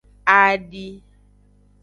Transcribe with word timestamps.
Adi. 0.35 0.89